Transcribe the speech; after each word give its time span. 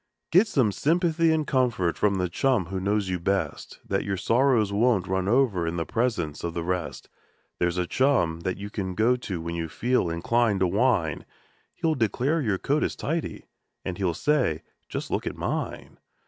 Get 0.31 0.47
some 0.47 0.71
sympathy 0.71 1.31
and 1.31 1.45
comfort 1.45 1.95
from 1.95 2.15
the 2.15 2.27
chum 2.27 2.65
who 2.65 2.79
knows 2.79 3.07
you 3.07 3.19
best, 3.19 3.77
Then 3.87 4.01
your 4.03 4.17
sorrows 4.17 4.73
won't 4.73 5.05
run 5.07 5.27
over 5.27 5.67
in 5.67 5.75
the 5.77 5.85
presence 5.85 6.43
of 6.43 6.55
the 6.55 6.63
rest; 6.63 7.07
There's 7.59 7.77
a 7.77 7.85
chum 7.85 8.39
that 8.39 8.57
you 8.57 8.71
can 8.71 8.95
go 8.95 9.15
to 9.17 9.39
when 9.39 9.53
you 9.53 9.69
feel 9.69 10.09
inclined 10.09 10.61
to 10.61 10.67
whine, 10.67 11.23
He'll 11.75 11.93
declare 11.93 12.41
your 12.41 12.57
coat 12.57 12.83
is 12.83 12.95
tidy, 12.95 13.45
and 13.85 13.99
he'll 13.99 14.15
say: 14.15 14.63
"Just 14.89 15.11
look 15.11 15.27
at 15.27 15.37
mine 15.37 15.99